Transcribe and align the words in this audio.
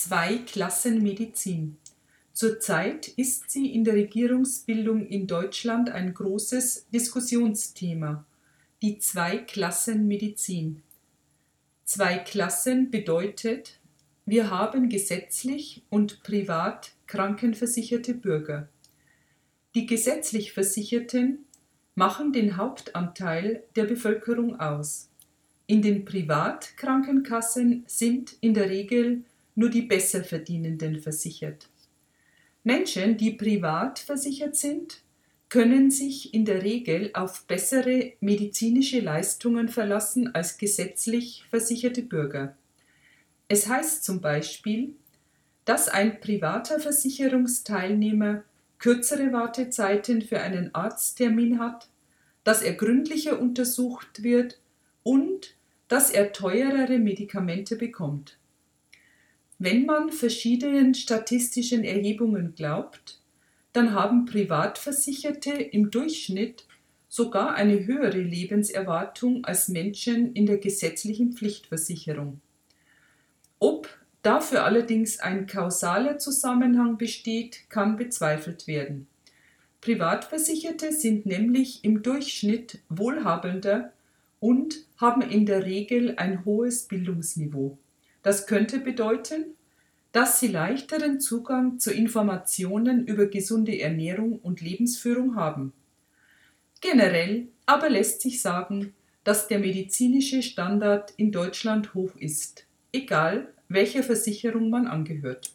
Zwei-Klassen-Medizin. 0.00 1.76
Zurzeit 2.32 3.08
ist 3.08 3.50
sie 3.50 3.74
in 3.74 3.82
der 3.82 3.94
Regierungsbildung 3.94 5.04
in 5.04 5.26
Deutschland 5.26 5.90
ein 5.90 6.14
großes 6.14 6.86
Diskussionsthema. 6.94 8.24
Die 8.80 9.00
Zwei-Klassen-Medizin. 9.00 10.84
Zwei 11.84 12.18
Klassen 12.18 12.92
bedeutet, 12.92 13.80
wir 14.24 14.50
haben 14.50 14.88
gesetzlich 14.88 15.82
und 15.90 16.22
privat 16.22 16.92
krankenversicherte 17.08 18.14
Bürger. 18.14 18.68
Die 19.74 19.86
gesetzlich 19.86 20.52
Versicherten 20.52 21.44
machen 21.96 22.32
den 22.32 22.56
Hauptanteil 22.56 23.64
der 23.74 23.86
Bevölkerung 23.86 24.60
aus. 24.60 25.10
In 25.66 25.82
den 25.82 26.04
Privatkrankenkassen 26.04 27.82
sind 27.88 28.36
in 28.40 28.54
der 28.54 28.70
Regel 28.70 29.24
nur 29.58 29.70
die 29.70 29.82
Besserverdienenden 29.82 31.00
versichert. 31.00 31.68
Menschen, 32.62 33.16
die 33.16 33.32
privat 33.32 33.98
versichert 33.98 34.54
sind, 34.54 35.02
können 35.48 35.90
sich 35.90 36.32
in 36.32 36.44
der 36.44 36.62
Regel 36.62 37.10
auf 37.14 37.44
bessere 37.44 38.12
medizinische 38.20 39.00
Leistungen 39.00 39.68
verlassen 39.68 40.32
als 40.32 40.58
gesetzlich 40.58 41.44
versicherte 41.50 42.02
Bürger. 42.02 42.56
Es 43.48 43.66
heißt 43.66 44.04
zum 44.04 44.20
Beispiel, 44.20 44.94
dass 45.64 45.88
ein 45.88 46.20
privater 46.20 46.78
Versicherungsteilnehmer 46.78 48.44
kürzere 48.78 49.32
Wartezeiten 49.32 50.22
für 50.22 50.38
einen 50.38 50.72
Arzttermin 50.72 51.58
hat, 51.58 51.88
dass 52.44 52.62
er 52.62 52.74
gründlicher 52.74 53.40
untersucht 53.40 54.22
wird 54.22 54.60
und 55.02 55.56
dass 55.88 56.10
er 56.10 56.32
teurere 56.32 57.00
Medikamente 57.00 57.74
bekommt. 57.74 58.37
Wenn 59.58 59.86
man 59.86 60.10
verschiedenen 60.10 60.94
statistischen 60.94 61.82
Erhebungen 61.82 62.54
glaubt, 62.54 63.20
dann 63.72 63.92
haben 63.92 64.24
Privatversicherte 64.24 65.50
im 65.50 65.90
Durchschnitt 65.90 66.64
sogar 67.08 67.54
eine 67.54 67.84
höhere 67.84 68.20
Lebenserwartung 68.20 69.44
als 69.44 69.68
Menschen 69.68 70.32
in 70.34 70.46
der 70.46 70.58
gesetzlichen 70.58 71.32
Pflichtversicherung. 71.32 72.40
Ob 73.58 73.88
dafür 74.22 74.64
allerdings 74.64 75.18
ein 75.18 75.48
kausaler 75.48 76.18
Zusammenhang 76.18 76.96
besteht, 76.96 77.68
kann 77.68 77.96
bezweifelt 77.96 78.68
werden. 78.68 79.08
Privatversicherte 79.80 80.92
sind 80.92 81.26
nämlich 81.26 81.84
im 81.84 82.02
Durchschnitt 82.02 82.78
wohlhabender 82.88 83.92
und 84.38 84.84
haben 84.98 85.22
in 85.22 85.46
der 85.46 85.66
Regel 85.66 86.14
ein 86.16 86.44
hohes 86.44 86.84
Bildungsniveau. 86.84 87.76
Das 88.28 88.46
könnte 88.46 88.78
bedeuten, 88.78 89.54
dass 90.12 90.38
sie 90.38 90.48
leichteren 90.48 91.18
Zugang 91.18 91.78
zu 91.78 91.90
Informationen 91.90 93.06
über 93.06 93.24
gesunde 93.24 93.80
Ernährung 93.80 94.38
und 94.42 94.60
Lebensführung 94.60 95.34
haben. 95.34 95.72
Generell 96.82 97.48
aber 97.64 97.88
lässt 97.88 98.20
sich 98.20 98.42
sagen, 98.42 98.92
dass 99.24 99.48
der 99.48 99.60
medizinische 99.60 100.42
Standard 100.42 101.14
in 101.16 101.32
Deutschland 101.32 101.94
hoch 101.94 102.16
ist, 102.16 102.66
egal 102.92 103.48
welcher 103.70 104.02
Versicherung 104.02 104.68
man 104.68 104.88
angehört. 104.88 105.46